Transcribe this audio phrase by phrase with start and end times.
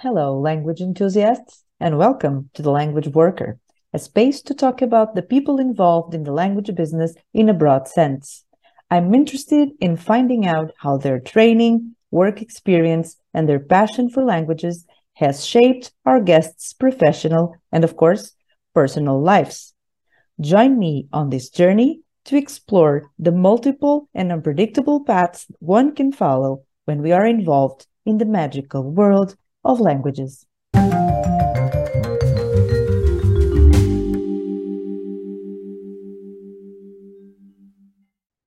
[0.00, 3.58] Hello, language enthusiasts, and welcome to The Language Worker,
[3.94, 7.88] a space to talk about the people involved in the language business in a broad
[7.88, 8.44] sense.
[8.90, 14.84] I'm interested in finding out how their training, work experience, and their passion for languages
[15.14, 18.34] has shaped our guests' professional and, of course,
[18.74, 19.72] personal lives.
[20.38, 26.64] Join me on this journey to explore the multiple and unpredictable paths one can follow
[26.84, 29.36] when we are involved in the magical world
[29.66, 30.46] of languages.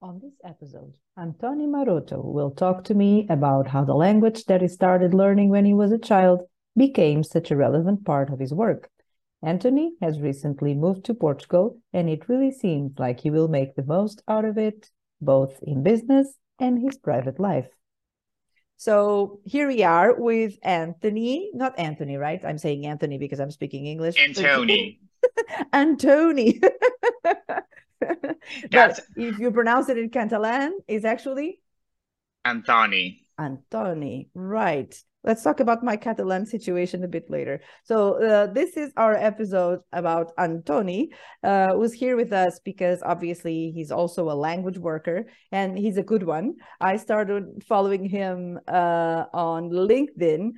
[0.02, 4.70] On this episode, Antoni Maroto will talk to me about how the language that he
[4.70, 6.44] started learning when he was a child
[6.78, 8.90] became such a relevant part of his work.
[9.44, 13.84] Antoni has recently moved to Portugal, and it really seems like he will make the
[13.84, 17.68] most out of it, both in business and his private life.
[18.80, 22.40] So here we are with Anthony, not Anthony, right?
[22.46, 24.16] I'm saying Anthony because I'm speaking English.
[24.18, 25.00] Antoni.
[25.74, 26.62] Antoni.
[28.72, 31.60] but if you pronounce it in Catalan, it's actually
[32.48, 33.24] Antoni.
[33.38, 34.98] Antoni, right.
[35.24, 37.60] Let's talk about my Catalan situation a bit later.
[37.84, 41.10] So uh, this is our episode about Antoni,
[41.44, 46.04] uh, who's here with us because obviously he's also a language worker and he's a
[46.04, 46.54] good one.
[46.80, 50.52] I started following him uh, on LinkedIn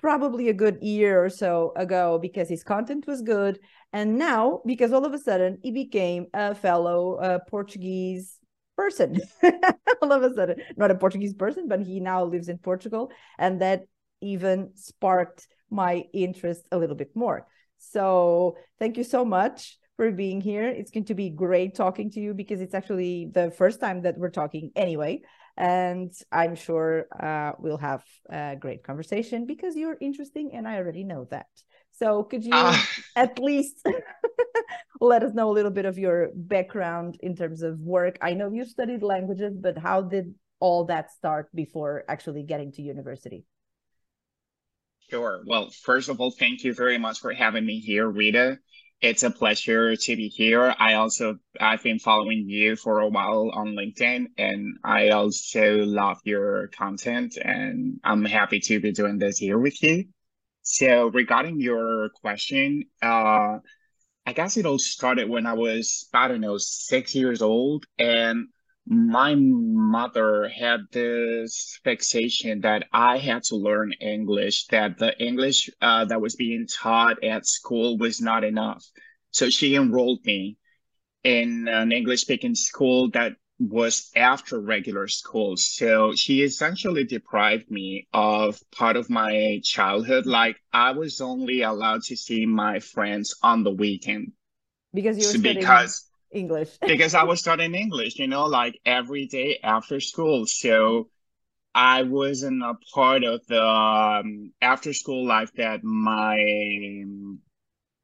[0.00, 3.58] probably a good year or so ago because his content was good.
[3.92, 8.38] And now, because all of a sudden he became a fellow uh, Portuguese
[8.76, 9.18] person
[10.02, 13.62] all of a sudden not a portuguese person but he now lives in portugal and
[13.62, 13.86] that
[14.20, 17.46] even sparked my interest a little bit more.
[17.78, 20.68] So thank you so much for being here.
[20.68, 24.18] It's going to be great talking to you because it's actually the first time that
[24.18, 25.22] we're talking anyway.
[25.56, 31.04] And I'm sure uh, we'll have a great conversation because you're interesting and I already
[31.04, 31.46] know that.
[31.92, 32.76] So could you uh.
[33.16, 33.86] at least
[35.00, 38.18] let us know a little bit of your background in terms of work?
[38.20, 42.82] I know you studied languages, but how did all that start before actually getting to
[42.82, 43.44] university?
[45.10, 45.42] Sure.
[45.46, 48.58] Well, first of all, thank you very much for having me here, Rita.
[49.00, 50.74] It's a pleasure to be here.
[50.78, 56.18] I also I've been following you for a while on LinkedIn and I also love
[56.24, 60.06] your content and I'm happy to be doing this here with you.
[60.62, 63.58] So regarding your question, uh
[64.26, 68.48] I guess it all started when I was, I don't know, six years old and
[68.86, 76.04] my mother had this fixation that I had to learn English, that the English uh,
[76.04, 78.84] that was being taught at school was not enough.
[79.32, 80.56] So she enrolled me
[81.24, 85.56] in an English speaking school that was after regular school.
[85.56, 90.26] So she essentially deprived me of part of my childhood.
[90.26, 94.32] Like I was only allowed to see my friends on the weekend.
[94.94, 95.56] Because you were studying...
[95.56, 96.70] because English.
[96.86, 100.46] because I was studying English, you know, like every day after school.
[100.46, 101.08] So
[101.74, 107.04] I wasn't a part of the um, after school life that my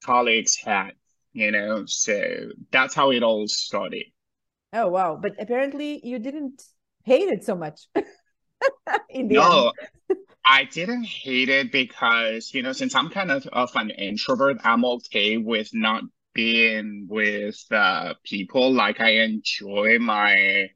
[0.04, 0.92] colleagues had,
[1.32, 1.84] you know.
[1.86, 4.04] So that's how it all started.
[4.72, 5.18] Oh, wow.
[5.20, 6.62] But apparently you didn't
[7.04, 7.80] hate it so much.
[9.10, 9.72] In no,
[10.44, 14.84] I didn't hate it because, you know, since I'm kind of, of an introvert, I'm
[14.84, 16.02] okay with not
[16.34, 18.72] being with uh, people.
[18.72, 20.70] Like I enjoy my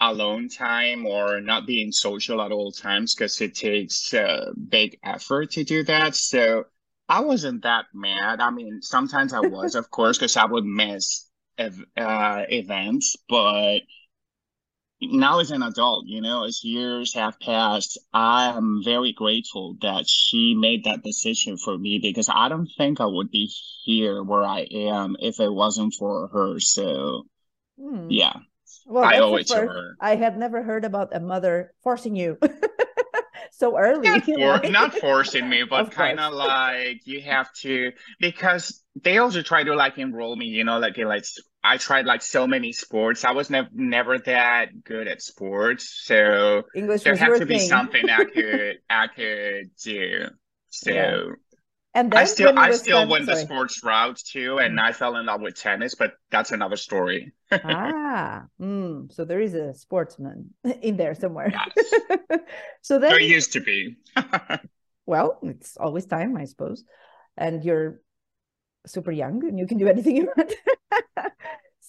[0.00, 5.52] alone time or not being social at all times because it takes a big effort
[5.52, 6.14] to do that.
[6.16, 6.64] So
[7.08, 8.40] I wasn't that mad.
[8.40, 13.80] I mean, sometimes I was, of course, because I would miss ev- uh, events, but
[15.10, 20.08] now as an adult, you know, as years have passed, I am very grateful that
[20.08, 23.50] she made that decision for me because I don't think I would be
[23.84, 26.60] here where I am if it wasn't for her.
[26.60, 27.24] So,
[27.78, 28.06] hmm.
[28.10, 28.34] yeah,
[28.86, 29.96] well, I owe it to her.
[30.00, 32.38] I had never heard about a mother forcing you.
[33.52, 34.08] so early.
[34.08, 39.42] Not, for, not forcing me, but kind of like you have to because they also
[39.42, 41.24] try to like enroll me, you know, like they like
[41.64, 43.24] I tried like so many sports.
[43.24, 48.08] I was never never that good at sports, so English there had to be something
[48.10, 50.26] I could I could do.
[50.70, 51.22] So yeah.
[51.94, 53.38] and then I still I still went sorry.
[53.38, 54.82] the sports route too, and mm.
[54.82, 57.32] I fell in love with tennis, but that's another story.
[57.52, 60.50] ah, mm, so there is a sportsman
[60.82, 61.52] in there somewhere.
[61.52, 62.40] Yes.
[62.82, 63.98] so then there used to be.
[65.06, 66.82] well, it's always time, I suppose,
[67.36, 68.00] and you're
[68.84, 70.52] super young and you can do anything you want.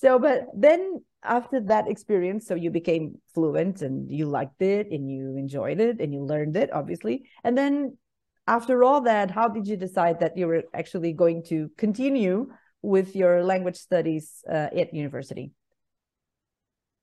[0.04, 5.10] So, but then after that experience, so you became fluent and you liked it and
[5.10, 7.24] you enjoyed it and you learned it, obviously.
[7.46, 7.98] And then
[8.46, 12.52] after all that, how did you decide that you were actually going to continue
[12.82, 15.52] with your language studies uh, at university?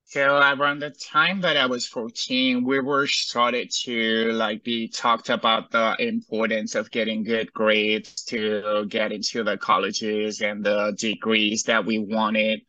[0.05, 5.31] So around the time that I was 14, we were started to like be talked
[5.31, 11.63] about the importance of getting good grades to get into the colleges and the degrees
[11.63, 12.61] that we wanted.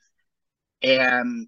[0.81, 1.47] And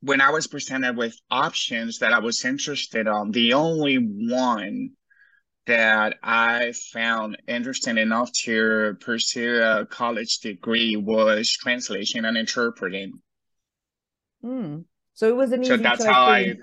[0.00, 4.90] when I was presented with options that I was interested on, the only one
[5.66, 13.20] that I found interesting enough to pursue a college degree was translation and interpreting.
[14.42, 14.84] Mm.
[15.14, 16.54] So it was an so easy that's how I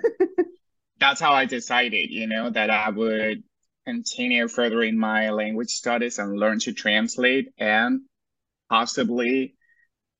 [1.00, 3.44] that's how I decided, you know, that I would
[3.86, 8.01] continue furthering my language studies and learn to translate and
[8.69, 9.55] possibly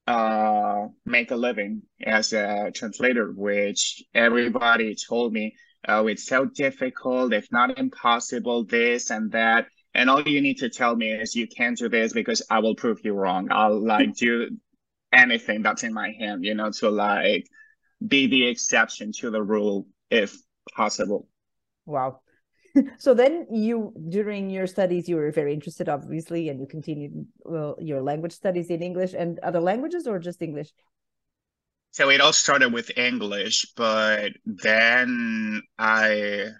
[0.07, 5.56] uh make a living as a translator, which everybody told me,
[5.88, 9.68] oh, it's so difficult, if not impossible, this and that.
[9.94, 12.75] And all you need to tell me is you can't do this because I will
[12.75, 13.48] prove you wrong.
[13.50, 14.50] I'll like do
[15.13, 17.48] anything that's in my hand, you know, to like
[18.06, 20.36] be the exception to the rule if
[20.75, 21.28] possible.
[21.86, 22.19] Wow.
[22.98, 27.77] So then you, during your studies, you were very interested, obviously, and you continued well,
[27.80, 30.72] your language studies in English and other languages or just English?
[31.92, 36.51] So it all started with English, but then I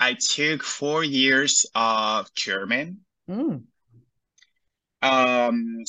[0.00, 3.04] I took four years of German.
[3.28, 3.64] Mm.
[5.02, 5.84] Um,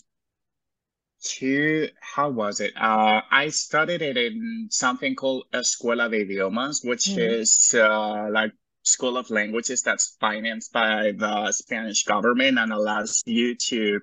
[1.24, 2.74] to how was it?
[2.78, 7.18] Uh, I studied it in something called Escuela de Idiomas, which Mhm.
[7.18, 8.52] is uh, like
[8.86, 14.00] school of languages that's financed by the Spanish government and allows you to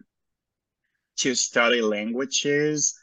[1.19, 2.99] to study languages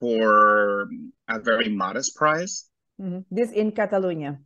[0.00, 0.88] for
[1.28, 2.68] a very modest price.
[3.00, 3.24] Mhm.
[3.30, 4.38] This in Catalonia.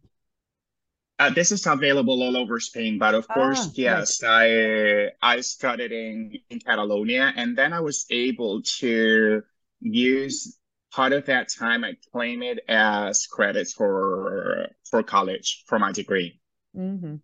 [1.18, 3.78] Uh, this is available all over Spain, but of course, Ah, right.
[3.78, 9.42] yes, I I studied in, in Catalonia, and then I was able to
[9.80, 10.58] use
[10.92, 11.84] part of that time.
[11.84, 16.38] I claim it as credits for for college for my degree.
[16.76, 17.16] Hmm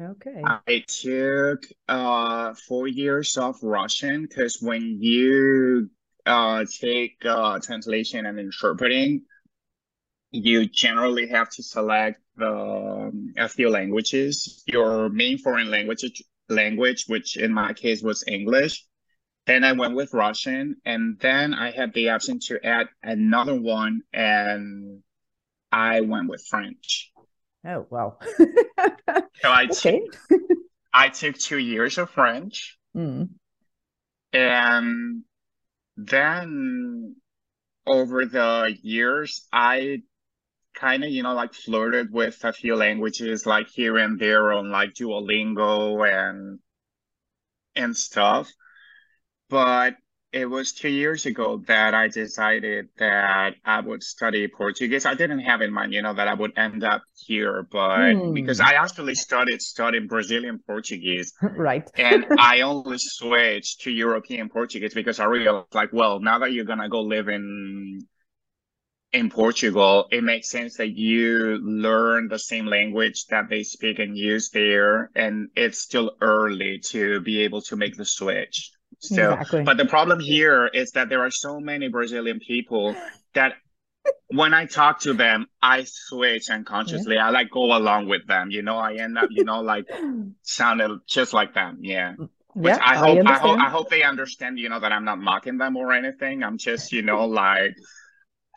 [0.00, 0.54] Okay.
[0.64, 5.90] I took uh four years of Russian because when you
[6.24, 9.26] uh take uh translation and interpreting,
[10.30, 17.36] you generally have to select um, a few languages, your main foreign language language, which
[17.36, 18.84] in my case was English.
[19.46, 24.02] Then I went with Russian, and then I had the option to add another one,
[24.12, 25.02] and
[25.72, 27.12] I went with French.
[27.66, 28.18] Oh, wow.
[29.42, 30.02] So I took
[30.92, 33.28] I took two years of French, Mm.
[34.32, 35.22] and
[35.96, 37.16] then
[37.86, 40.02] over the years, I
[40.74, 44.70] kind of, you know, like flirted with a few languages like here and there on
[44.70, 46.58] like Duolingo and
[47.74, 48.50] and stuff.
[49.48, 49.96] But
[50.40, 55.06] it was two years ago that I decided that I would study Portuguese.
[55.06, 58.60] I didn't have in mind, you know, that I would end up here, but because
[58.60, 58.68] Hmm.
[58.68, 61.90] I actually started studying Brazilian Portuguese Right.
[61.96, 66.64] and I only switched to European Portuguese because I realized like, well, now that you're
[66.66, 68.06] gonna go live in
[69.12, 74.16] in Portugal, it makes sense that you learn the same language that they speak and
[74.16, 78.70] use there, and it's still early to be able to make the switch.
[78.98, 79.62] So, Exactly.
[79.62, 82.96] but the problem here is that there are so many Brazilian people
[83.34, 83.54] that
[84.28, 87.18] when I talk to them, I switch unconsciously.
[87.18, 89.86] I like go along with them, you know, I end up, you know, like
[90.42, 91.78] sounding just like them.
[91.82, 92.14] Yeah.
[92.54, 93.60] Which Yeah, I I hope I hope.
[93.60, 96.42] I hope they understand, you know, that I'm not mocking them or anything.
[96.42, 97.74] I'm just, you know, like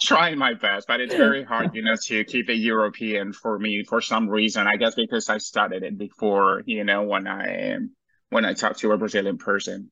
[0.01, 3.83] trying my best, but it's very hard, you know, to keep it European for me
[3.83, 4.67] for some reason.
[4.67, 7.77] I guess because I studied it before, you know, when I
[8.29, 9.91] when I talk to a Brazilian person.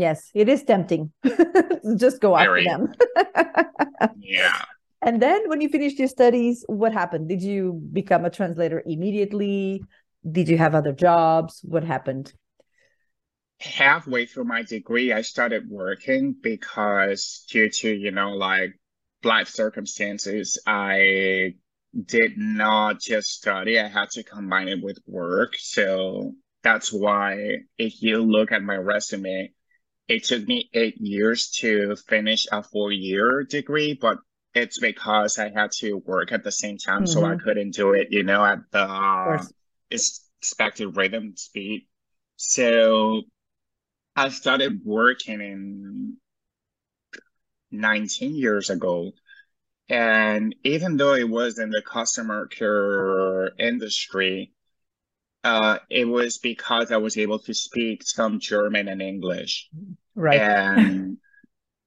[0.00, 1.12] Yes, it is tempting.
[1.96, 2.92] Just go after them.
[4.20, 4.62] Yeah.
[5.00, 7.28] And then when you finished your studies, what happened?
[7.28, 9.82] Did you become a translator immediately?
[10.30, 11.60] Did you have other jobs?
[11.62, 12.32] What happened?
[13.60, 18.78] Halfway through my degree, I started working because due to, you know, like
[19.24, 21.54] life circumstances, I
[22.04, 23.78] did not just study.
[23.78, 25.54] I had to combine it with work.
[25.58, 29.52] So that's why if you look at my resume,
[30.08, 34.18] it took me eight years to finish a four-year degree, but
[34.54, 37.36] it's because I had to work at the same time, so I Mhm.
[37.36, 39.46] couldn't do it, you know, at the
[39.90, 41.86] expected rhythm speed.
[42.36, 43.22] So
[44.16, 46.16] I started working in
[47.70, 49.12] 19 years ago.
[49.88, 54.52] And even though it was in the customer care industry,
[55.44, 59.68] uh, it was because I was able to speak some German and English.
[60.14, 60.40] Right.
[60.40, 61.18] And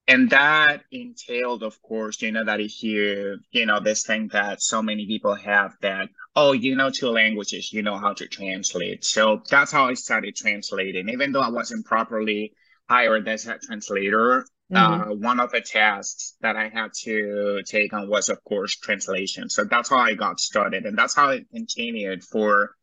[0.07, 4.61] and that entailed, of course, you know, that if you, you know, this thing that
[4.61, 9.05] so many people have that, oh, you know two languages, you know how to translate.
[9.05, 11.09] So that's how I started translating.
[11.09, 12.53] Even though I wasn't properly
[12.89, 15.11] hired as a translator, mm-hmm.
[15.11, 19.49] uh, one of the tasks that I had to take on was, of course, translation.
[19.49, 20.85] So that's how I got started.
[20.85, 22.75] And that's how it continued for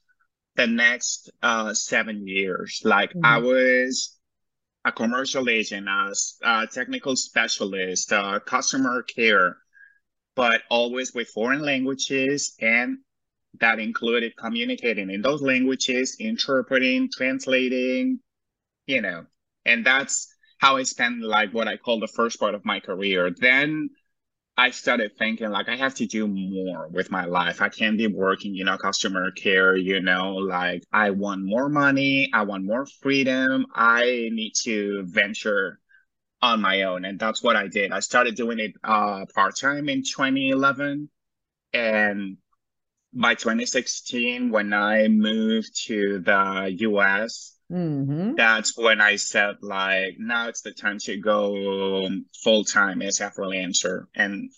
[0.58, 2.82] the next uh, seven years.
[2.84, 3.24] Like mm-hmm.
[3.24, 4.18] I was
[4.84, 9.56] a commercial agent, as a technical specialist, uh, customer care,
[10.34, 12.98] but always with foreign languages and
[13.60, 18.18] that included communicating in those languages, interpreting, translating,
[18.86, 19.24] you know,
[19.64, 23.30] and that's how I spent like what I call the first part of my career.
[23.30, 23.90] Then
[24.58, 27.62] I started thinking like I have to do more with my life.
[27.62, 32.28] I can't be working, you know, customer care, you know, like I want more money,
[32.34, 33.66] I want more freedom.
[33.72, 35.78] I need to venture
[36.42, 37.04] on my own.
[37.04, 37.92] And that's what I did.
[37.92, 41.08] I started doing it uh part-time in 2011.
[41.72, 42.38] And
[43.12, 48.34] by 2016, when I moved to the US, Mm-hmm.
[48.36, 52.08] That's when I said, like, now it's the time to go
[52.42, 54.04] full time as a freelancer.
[54.14, 54.50] And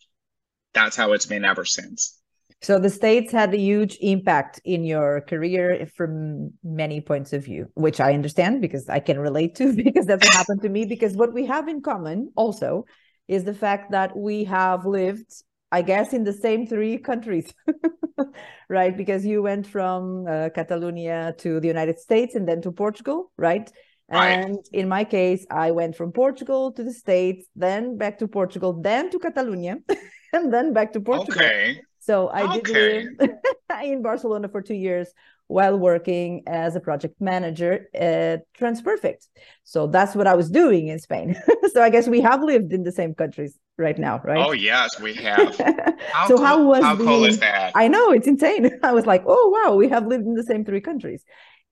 [0.73, 2.21] that's how it's been ever since.
[2.63, 7.69] So the States had a huge impact in your career from many points of view,
[7.75, 10.85] which I understand because I can relate to because that's what happened to me.
[10.85, 12.85] Because what we have in common also
[13.29, 15.33] is the fact that we have lived
[15.73, 17.53] I guess in the same three countries,
[18.69, 18.97] right?
[18.97, 23.71] Because you went from uh, Catalonia to the United States and then to Portugal, right?
[24.11, 28.73] And in my case, I went from Portugal to the States, then back to Portugal,
[28.73, 29.79] then to Catalonia,
[30.33, 31.41] and then back to Portugal.
[31.41, 31.81] Okay.
[32.01, 33.07] So I okay.
[33.07, 33.31] did live
[33.85, 35.13] in Barcelona for two years
[35.51, 39.27] while working as a project manager at TransPerfect.
[39.65, 41.35] So that's what I was doing in Spain.
[41.73, 44.47] so I guess we have lived in the same countries right now, right?
[44.47, 45.59] Oh yes, we have.
[46.13, 47.73] How so cool, how was how cool is that?
[47.75, 48.71] I know it's insane.
[48.85, 51.25] I was like, oh wow, we have lived in the same three countries,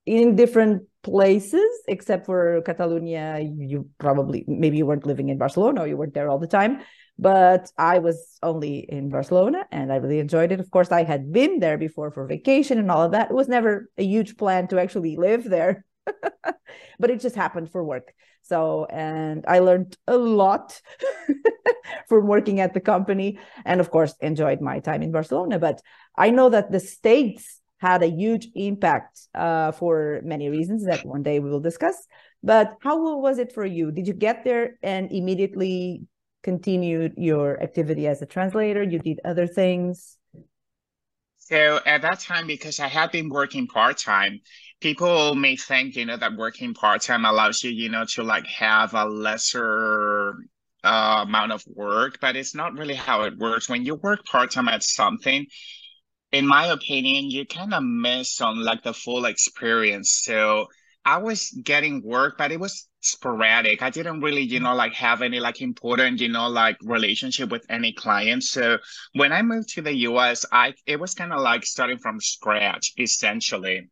[0.06, 3.38] in different places, except for Catalonia.
[3.40, 6.80] You probably maybe you weren't living in Barcelona or you weren't there all the time.
[7.18, 10.60] But I was only in Barcelona and I really enjoyed it.
[10.60, 13.30] Of course, I had been there before for vacation and all of that.
[13.30, 17.82] It was never a huge plan to actually live there, but it just happened for
[17.82, 18.12] work.
[18.42, 20.80] So, and I learned a lot
[22.08, 25.58] from working at the company and, of course, enjoyed my time in Barcelona.
[25.58, 25.82] But
[26.16, 31.22] I know that the States had a huge impact uh, for many reasons that one
[31.22, 32.06] day we will discuss.
[32.42, 33.90] But how was it for you?
[33.90, 36.06] Did you get there and immediately
[36.42, 38.82] continued your activity as a translator?
[38.82, 40.16] You did other things?
[41.38, 44.40] So at that time, because I had been working part time,
[44.80, 48.46] people may think, you know, that working part time allows you, you know, to like
[48.46, 50.34] have a lesser
[50.84, 53.68] uh, amount of work, but it's not really how it works.
[53.68, 55.46] When you work part time at something,
[56.32, 60.20] in my opinion, you kind of miss on like the full experience.
[60.22, 60.66] So
[61.04, 63.82] I was getting work, but it was sporadic.
[63.82, 67.64] I didn't really, you know, like have any like important, you know, like relationship with
[67.70, 68.50] any clients.
[68.50, 68.78] So
[69.14, 72.92] when I moved to the US, I it was kind of like starting from scratch
[72.98, 73.88] essentially.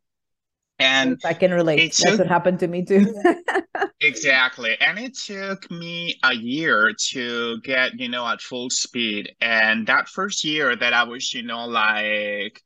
[0.79, 1.93] And I can relate.
[1.93, 3.11] Took, That's what happened to me too.
[3.99, 4.77] exactly.
[4.79, 9.35] And it took me a year to get, you know, at full speed.
[9.41, 12.61] And that first year that I was, you know, like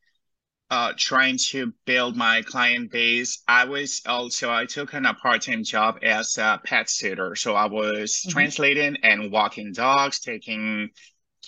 [0.71, 5.65] uh, trying to build my client base, I was also I took on a part-time
[5.65, 7.35] job as a pet sitter.
[7.35, 8.31] So I was mm-hmm.
[8.31, 10.89] translating and walking dogs, taking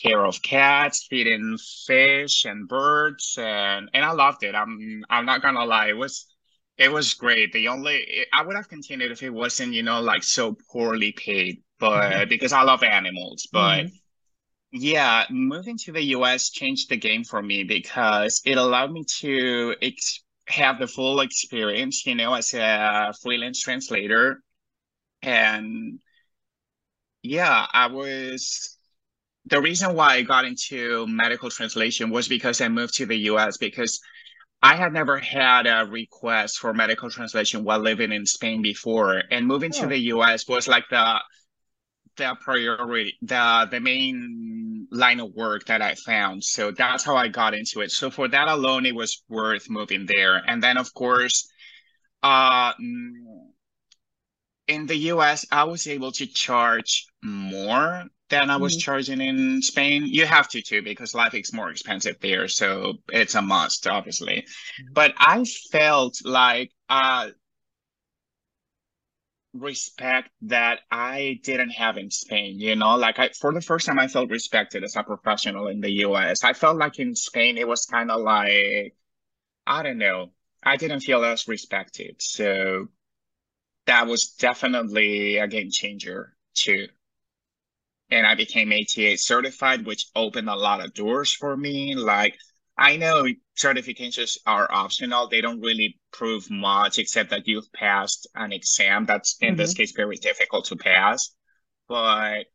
[0.04, 4.56] care of cats, feeding fish and birds, and and I loved it.
[4.56, 6.28] I'm I'm not gonna lie, it was
[6.78, 7.54] it was great.
[7.54, 11.64] The only I would have continued if it wasn't you know like so poorly paid,
[11.80, 12.30] but mm-hmm.
[12.30, 13.86] because I love animals, but.
[13.86, 13.96] Mm-hmm
[14.74, 19.76] yeah, moving to the US changed the game for me because it allowed me to
[19.82, 24.42] ex- have the full experience, you know, as a freelance translator.
[25.22, 26.00] And
[27.22, 28.78] yeah, I was
[29.46, 33.58] the reason why I got into medical translation was because I moved to the US
[33.58, 34.00] because
[34.64, 39.22] I had never had a request for medical translation while living in Spain before.
[39.30, 39.82] And moving oh.
[39.82, 41.20] to the US was like the
[42.16, 46.44] the priority, the the main line of work that I found.
[46.44, 47.92] So that's how I got into it.
[47.92, 50.42] So for that alone, it was worth moving there.
[50.48, 51.48] And then of course,
[52.22, 52.74] uh,
[54.68, 58.80] in the US, I was able to charge more than I was mm-hmm.
[58.80, 60.06] charging in Spain.
[60.06, 64.38] You have to too because life is more expensive there, so it's a must, obviously.
[64.38, 64.94] Mm-hmm.
[64.94, 67.30] But I felt like uh,
[69.54, 72.60] respect that I didn't have in Spain.
[72.60, 75.82] You know, like I for the first time I felt respected as a professional in
[75.82, 76.44] the US.
[76.44, 78.96] I felt like in Spain it was kind of like
[79.68, 80.32] I don't know.
[80.64, 82.22] I didn't feel as respected.
[82.22, 82.90] So
[83.86, 86.88] that was definitely a game changer too.
[88.10, 91.96] And I became ATA certified, which opened a lot of doors for me.
[91.96, 92.38] Like
[92.78, 95.28] I know certifications are optional.
[95.28, 99.58] They don't really prove much except that you've passed an exam that's in mm-hmm.
[99.58, 101.36] this case very difficult to pass.
[101.88, 102.46] But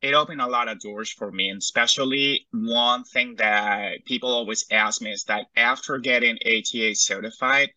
[0.00, 1.50] it opened a lot of doors for me.
[1.50, 7.70] And especially one thing that people always ask me is that after getting ATA certified,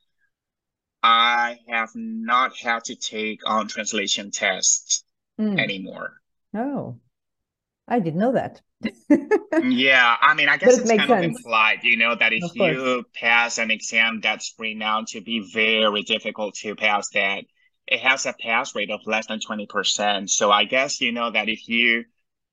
[1.01, 5.03] I have not had to take on translation tests
[5.39, 5.59] mm.
[5.59, 6.21] anymore.
[6.53, 6.99] Oh,
[7.89, 8.61] I didn't know that.
[9.57, 11.11] yeah, I mean, I guess it it's kind sense.
[11.11, 15.49] of implied, you know, that if of you pass an exam that's renowned to be
[15.53, 17.43] very difficult to pass, that
[17.87, 20.29] it has a pass rate of less than 20%.
[20.29, 22.05] So I guess, you know, that if you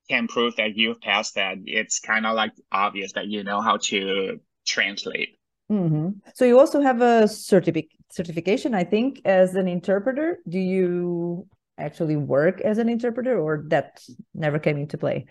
[0.08, 3.78] can prove that you've passed that, it's kind of like obvious that you know how
[3.84, 5.36] to translate.
[5.70, 6.10] Mm-hmm.
[6.34, 10.38] So you also have a certific- certification, I think, as an interpreter.
[10.48, 14.00] Do you actually work as an interpreter or that
[14.34, 15.26] never came into play?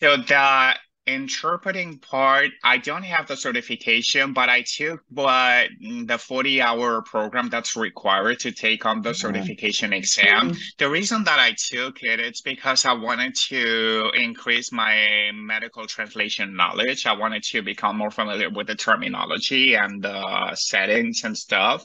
[0.00, 0.74] So the
[1.06, 7.48] interpreting part, I don't have the certification, but I took what the 40 hour program
[7.48, 10.50] that's required to take on the certification exam.
[10.50, 10.58] Mm-hmm.
[10.78, 16.54] The reason that I took it, it's because I wanted to increase my medical translation
[16.54, 17.06] knowledge.
[17.06, 21.84] I wanted to become more familiar with the terminology and the settings and stuff.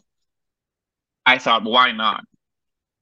[1.26, 2.24] I thought, why not?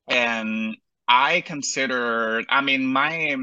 [0.07, 0.75] And
[1.07, 3.35] I considered, I mean, my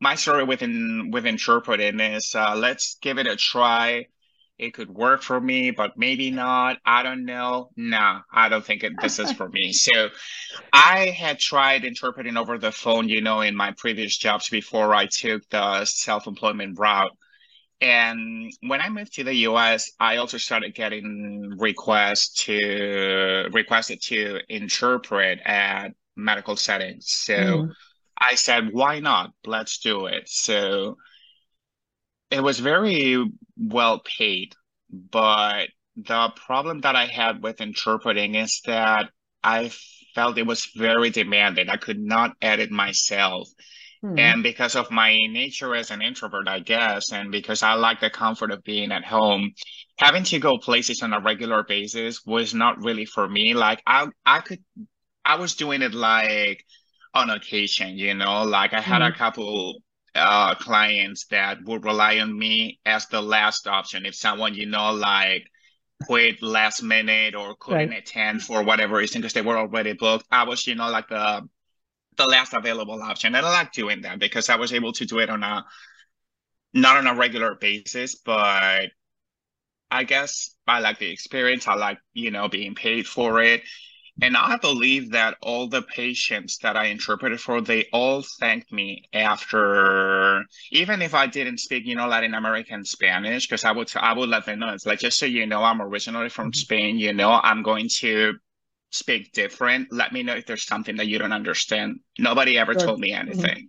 [0.00, 4.06] my story within with interpreting is uh, let's give it a try.
[4.58, 6.78] It could work for me, but maybe not.
[6.84, 7.70] I don't know.
[7.76, 9.72] Nah, I don't think it, this is for me.
[9.72, 10.10] So
[10.72, 15.06] I had tried interpreting over the phone, you know, in my previous jobs before I
[15.06, 17.16] took the self-employment route.
[17.80, 24.40] And when I moved to the US, I also started getting requests to requested to
[24.48, 27.06] interpret at medical settings.
[27.08, 27.70] So mm.
[28.18, 29.32] I said, why not?
[29.46, 30.28] Let's do it.
[30.28, 30.98] So
[32.30, 33.24] it was very
[33.56, 34.54] well paid,
[34.90, 39.10] but the problem that I had with interpreting is that
[39.42, 39.70] I
[40.14, 41.68] felt it was very demanding.
[41.68, 43.48] I could not edit myself.
[44.02, 44.18] Hmm.
[44.18, 48.08] And because of my nature as an introvert, I guess, and because I like the
[48.08, 49.52] comfort of being at home,
[49.98, 53.52] having to go places on a regular basis was not really for me.
[53.52, 54.64] Like I I could
[55.24, 56.64] I was doing it like
[57.12, 59.12] on occasion, you know, like I had mm-hmm.
[59.12, 59.82] a couple
[60.14, 64.92] uh clients that would rely on me as the last option if someone, you know,
[64.92, 65.44] like
[66.06, 67.98] quit last minute or couldn't right.
[67.98, 70.24] attend for whatever reason because they were already booked.
[70.30, 71.46] I was, you know, like the
[72.20, 73.34] the last available option.
[73.34, 75.64] And I like doing that because I was able to do it on a
[76.72, 78.90] not on a regular basis, but
[79.90, 81.66] I guess I like the experience.
[81.66, 83.62] I like, you know, being paid for it.
[84.22, 89.08] And I believe that all the patients that I interpreted for, they all thanked me
[89.14, 94.12] after, even if I didn't speak, you know, Latin American Spanish, because I would I
[94.12, 94.74] would let them know.
[94.74, 96.58] It's like just so you know, I'm originally from mm-hmm.
[96.58, 96.98] Spain.
[96.98, 98.34] You know, I'm going to
[98.90, 99.92] speak different.
[99.92, 102.00] Let me know if there's something that you don't understand.
[102.18, 102.82] Nobody ever sure.
[102.82, 103.28] told me mm-hmm.
[103.28, 103.56] anything.
[103.56, 103.66] Mm-hmm.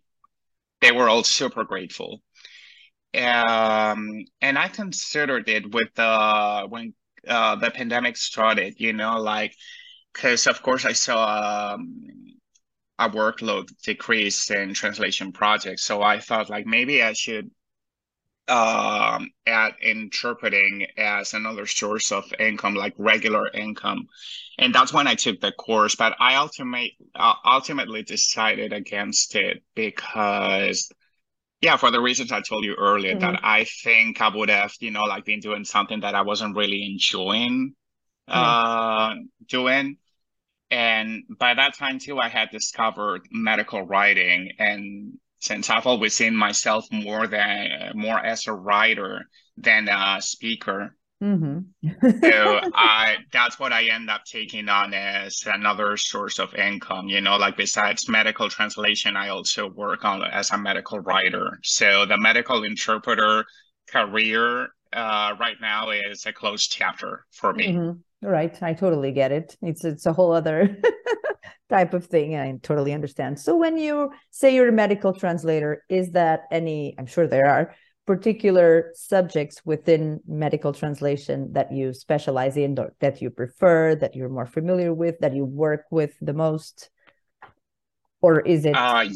[0.81, 2.21] They were all super grateful.
[3.13, 6.93] Um, and I considered it with the when
[7.27, 8.75] uh, the pandemic started.
[8.79, 9.55] You know, like
[10.13, 12.07] because of course I saw um,
[12.97, 15.83] a workload decrease in translation projects.
[15.83, 17.51] So I thought like maybe I should
[18.47, 24.07] um, add interpreting as another source of income, like regular income.
[24.57, 25.95] And that's when I took the course.
[25.95, 30.91] But I ultimate, uh, ultimately decided against it because
[31.61, 33.19] yeah, for the reasons I told you earlier, mm-hmm.
[33.19, 36.55] that I think I would have, you know, like been doing something that I wasn't
[36.55, 37.75] really enjoying
[38.27, 39.15] uh,
[39.47, 39.97] doing.
[40.71, 44.53] And by that time too, I had discovered medical writing.
[44.57, 49.27] And since I've always seen myself more than more as a writer
[49.57, 51.89] than a speaker, mm-hmm.
[52.21, 57.07] so I that's what I end up taking on as another source of income.
[57.07, 61.59] You know, like besides medical translation, I also work on as a medical writer.
[61.63, 63.45] So the medical interpreter
[63.89, 67.73] career uh, right now is a closed chapter for me.
[67.73, 67.99] Mm-hmm.
[68.21, 68.61] Right.
[68.61, 69.57] I totally get it.
[69.61, 70.77] It's it's a whole other
[71.71, 72.35] type of thing.
[72.35, 73.39] I totally understand.
[73.39, 77.73] So when you say you're a medical translator, is that any, I'm sure there are
[78.05, 84.29] particular subjects within medical translation that you specialize in or that you prefer, that you're
[84.29, 86.89] more familiar with, that you work with the most?
[88.21, 88.75] Or is it?
[88.75, 89.07] Uh,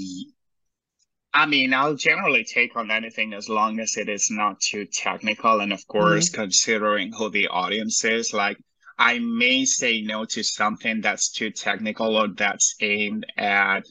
[1.34, 5.60] I mean, I'll generally take on anything as long as it is not too technical.
[5.60, 6.42] And of course, mm-hmm.
[6.42, 8.58] considering who the audience is, like
[8.98, 13.86] I may say no to something that's too technical or that's aimed at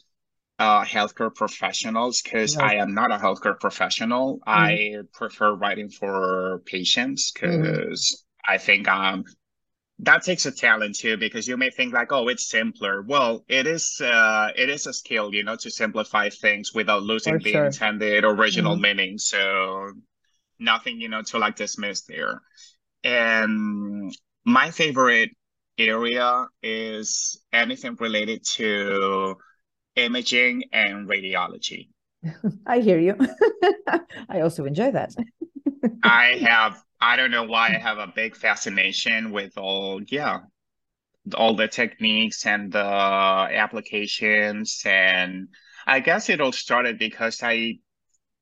[0.58, 4.38] uh, healthcare professionals because I am not a healthcare professional.
[4.38, 4.50] Mm-hmm.
[4.50, 8.54] I prefer writing for patients because mm-hmm.
[8.54, 9.24] I think um
[10.00, 13.66] that takes a talent too because you may think like oh it's simpler well it
[13.66, 17.66] is uh it is a skill you know to simplify things without losing the sure.
[17.66, 18.82] intended original mm-hmm.
[18.82, 19.92] meaning so
[20.58, 22.42] nothing you know to like dismiss there
[23.04, 24.12] and
[24.44, 25.30] my favorite
[25.78, 29.36] area is anything related to
[29.96, 31.88] imaging and radiology.
[32.66, 33.16] I hear you.
[34.28, 35.14] I also enjoy that.
[36.02, 40.38] I have I don't know why I have a big fascination with all, yeah,
[41.36, 44.80] all the techniques and the applications.
[44.86, 45.48] And
[45.86, 47.74] I guess it all started because I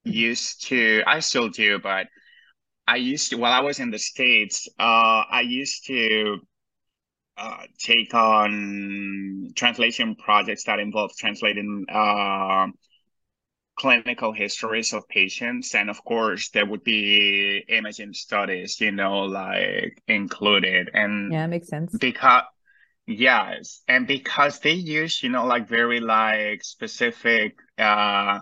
[0.05, 2.07] used to, I still do, but
[2.87, 6.39] I used to, while I was in the States, uh, I used to
[7.37, 12.67] uh, take on translation projects that involve translating uh,
[13.77, 15.75] clinical histories of patients.
[15.75, 20.91] And of course there would be imaging studies you know like included.
[20.93, 21.97] And yeah makes sense.
[21.99, 22.43] because
[23.07, 23.83] yes.
[23.89, 28.41] And because they use you know like very like specific uh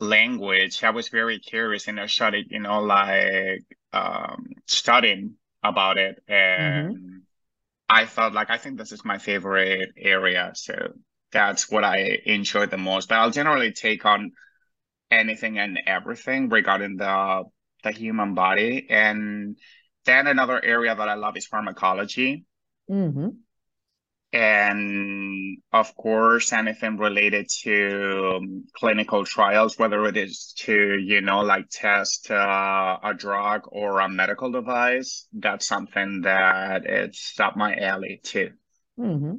[0.00, 6.22] language i was very curious and i started you know like um studying about it
[6.26, 7.16] and mm-hmm.
[7.88, 10.74] i thought like i think this is my favorite area so
[11.32, 13.08] that's what I enjoy the most.
[13.08, 14.32] But I'll generally take on
[15.10, 17.44] anything and everything regarding the
[17.82, 18.86] the human body.
[18.90, 19.56] And
[20.04, 22.44] then another area that I love is pharmacology.
[22.90, 23.28] Mm-hmm.
[24.32, 31.40] And of course, anything related to um, clinical trials, whether it is to, you know,
[31.40, 37.74] like test uh, a drug or a medical device, that's something that it's up my
[37.74, 38.50] alley too.
[38.98, 39.34] Mm-hmm.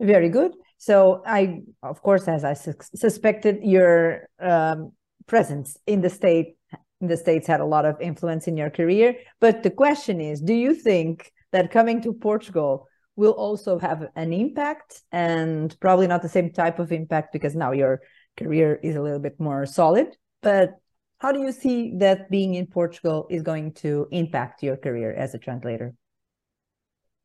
[0.00, 0.52] Very good.
[0.76, 4.92] So I, of course, as I su- suspected, your um,
[5.26, 6.56] presence in the state
[7.00, 9.14] in the states had a lot of influence in your career.
[9.40, 14.32] But the question is, do you think that coming to Portugal will also have an
[14.32, 18.00] impact, and probably not the same type of impact because now your
[18.36, 20.08] career is a little bit more solid,
[20.42, 20.74] but
[21.18, 25.34] how do you see that being in Portugal is going to impact your career as
[25.34, 25.94] a translator?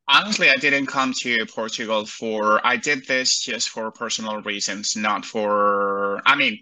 [0.08, 5.24] Honestly, I didn't come to Portugal for, I did this just for personal reasons, not
[5.24, 6.58] for, I mean,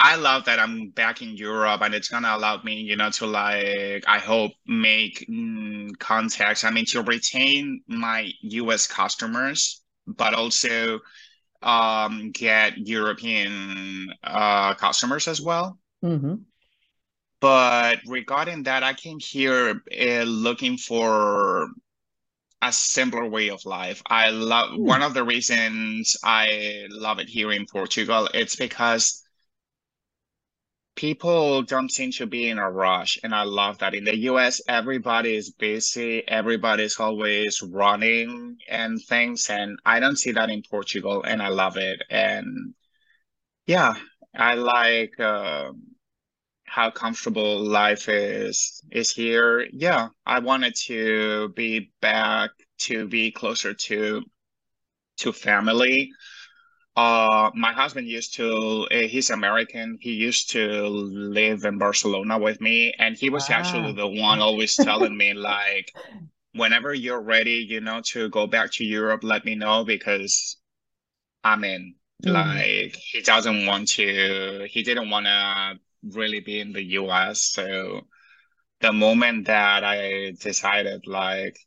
[0.00, 3.26] I love that I'm back in Europe and it's gonna allow me, you know, to
[3.26, 6.62] like, I hope make mm, contacts.
[6.62, 11.00] I mean, to retain my US customers, but also
[11.62, 15.78] um, get European uh, customers as well.
[16.04, 16.34] Mm-hmm.
[17.40, 21.68] But regarding that, I came here uh, looking for
[22.62, 24.02] a simpler way of life.
[24.06, 24.78] I love mm.
[24.78, 28.28] one of the reasons I love it here in Portugal.
[28.34, 29.24] It's because
[30.98, 33.94] people don't seem to be in a rush, and I love that.
[33.94, 40.32] In the US, everybody is busy, everybody's always running and things, and I don't see
[40.32, 42.02] that in Portugal, and I love it.
[42.10, 42.74] And
[43.66, 43.94] yeah,
[44.34, 45.18] I like.
[45.20, 45.70] Uh,
[46.70, 53.72] how comfortable life is is here yeah i wanted to be back to be closer
[53.72, 54.22] to
[55.16, 56.10] to family
[56.98, 58.48] uh my husband used to
[58.90, 60.62] uh, he's american he used to
[61.38, 65.92] live in barcelona with me and he was actually the one always telling me like
[66.54, 70.56] whenever you're ready you know to go back to europe let me know because
[71.44, 72.32] i'm in mm.
[72.32, 77.42] like he doesn't want to he didn't want to really be in the US.
[77.42, 78.02] So
[78.80, 81.58] the moment that I decided like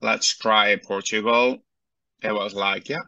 [0.00, 1.58] let's try Portugal,
[2.22, 3.06] it was like, yeah,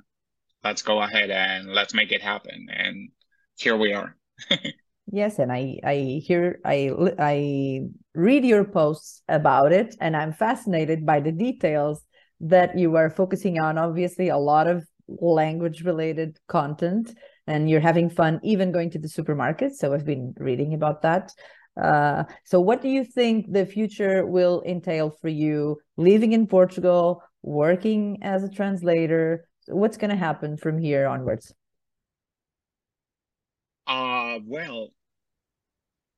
[0.65, 2.69] let's go ahead and let's make it happen.
[2.71, 3.11] And
[3.57, 4.17] here we are.
[5.13, 7.81] yes, and I I hear I I
[8.15, 12.05] read your posts about it, and I'm fascinated by the details
[12.41, 13.79] that you are focusing on.
[13.79, 14.85] Obviously, a lot of
[15.21, 17.15] language related content
[17.47, 21.33] and you're having fun even going to the supermarket so i've been reading about that
[21.81, 27.23] uh, so what do you think the future will entail for you living in portugal
[27.43, 31.55] working as a translator what's going to happen from here onwards?
[33.87, 34.93] Uh, well,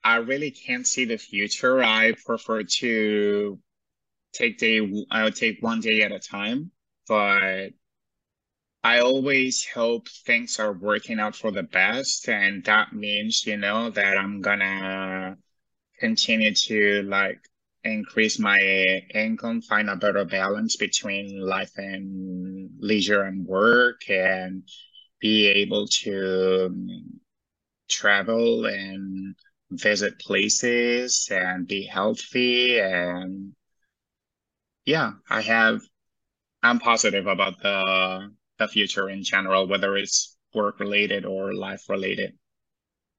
[0.05, 1.83] I really can't see the future.
[1.83, 3.59] I prefer to
[4.33, 6.71] take day I would take one day at a time,
[7.09, 7.71] but
[8.85, 13.91] I always hope things are working out for the best, and that means, you know,
[13.91, 15.37] that I'm gonna
[16.01, 17.41] continue to like
[17.85, 18.59] increase my
[19.15, 24.63] income, find a better balance between life and leisure and work, and
[25.21, 27.21] be able to um,
[27.89, 29.35] travel and
[29.71, 33.55] visit places and be healthy and
[34.85, 35.81] yeah, I have
[36.63, 42.39] I'm positive about the the future in general, whether it's work related or life related.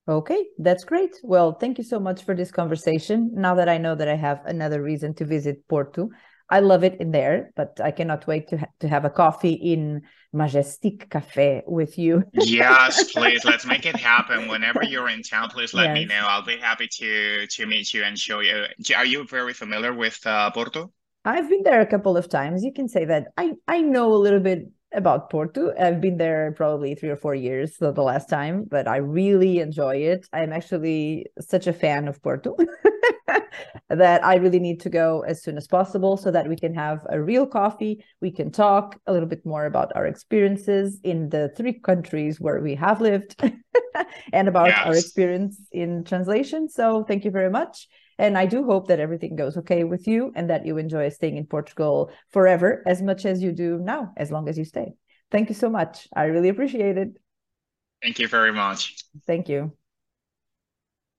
[0.08, 1.16] Okay, that's great.
[1.24, 3.32] Well, thank you so much for this conversation.
[3.34, 6.10] Now that I know that I have another reason to visit Porto,
[6.50, 9.54] I love it in there, but I cannot wait to ha- to have a coffee
[9.54, 10.02] in
[10.34, 12.24] Majestic Cafe with you.
[12.34, 13.46] yes, please.
[13.52, 14.50] Let's make it happen.
[14.50, 15.94] Whenever you're in town, please let yes.
[15.96, 16.26] me know.
[16.28, 18.66] I'll be happy to to meet you and show you.
[18.96, 20.92] Are you very familiar with uh, Porto?
[21.24, 22.64] I've been there a couple of times.
[22.64, 25.74] You can say that I I know a little bit about Porto.
[25.80, 29.60] I've been there probably three or four years, so the last time, but I really
[29.60, 30.28] enjoy it.
[30.34, 32.56] I'm actually such a fan of Porto
[33.90, 37.00] that I really need to go as soon as possible so that we can have
[37.10, 38.04] a real coffee.
[38.22, 42.62] We can talk a little bit more about our experiences in the three countries where
[42.62, 43.42] we have lived
[44.34, 44.86] and about yes.
[44.86, 46.70] our experience in translation.
[46.70, 47.88] So thank you very much.
[48.24, 51.36] And I do hope that everything goes okay with you and that you enjoy staying
[51.36, 54.94] in Portugal forever as much as you do now, as long as you stay.
[55.30, 56.08] Thank you so much.
[56.16, 57.10] I really appreciate it.
[58.02, 58.96] Thank you very much.
[59.28, 59.74] Thank you.